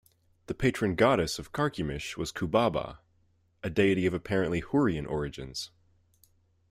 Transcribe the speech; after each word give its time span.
The 0.47 0.55
patron 0.55 0.95
goddess 0.95 1.37
of 1.37 1.51
Carchemish 1.51 2.17
was 2.17 2.31
Kubaba, 2.31 2.97
a 3.61 3.69
deity 3.69 4.07
of 4.07 4.15
apparently 4.15 4.59
Hurrian 4.61 5.05
origins. 5.05 5.69